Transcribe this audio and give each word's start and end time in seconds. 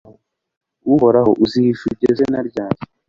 uhoraho, 0.93 1.31
uzihisha 1.43 1.85
ugeze 1.93 2.23
na 2.31 2.39
ryari 2.47 2.79